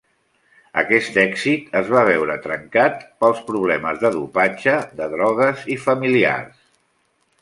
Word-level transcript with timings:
Aquest 0.81 1.17
èxit 1.23 1.67
es 1.81 1.91
va 1.95 2.01
veure 2.07 2.37
trencat 2.45 3.05
pels 3.25 3.43
problemes 3.51 4.01
de 4.05 4.11
dopatge, 4.17 4.75
de 5.03 5.11
drogues 5.13 5.67
i 5.77 5.77
familiars. 5.89 6.65